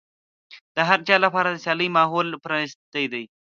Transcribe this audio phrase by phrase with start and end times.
[0.75, 3.25] د هر چا لپاره د سيالۍ ماحول پرانيستی وي.